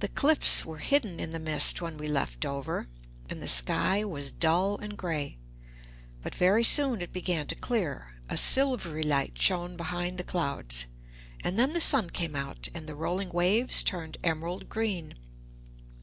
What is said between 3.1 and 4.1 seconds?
and the sky